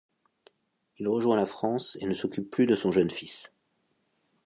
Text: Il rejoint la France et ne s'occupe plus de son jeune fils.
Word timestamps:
Il 0.97 1.07
rejoint 1.07 1.35
la 1.35 1.45
France 1.45 1.95
et 2.01 2.07
ne 2.07 2.15
s'occupe 2.15 2.49
plus 2.49 2.65
de 2.65 2.75
son 2.75 2.91
jeune 2.91 3.11
fils. 3.11 3.53